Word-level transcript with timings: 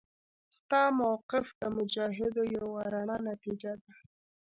ستا 0.57 0.81
موقف 0.99 1.45
د 1.59 1.61
مجاهدو 1.77 2.43
یوه 2.57 2.81
رڼه 2.93 3.17
نتیجه 3.29 3.73
ده. 3.81 3.91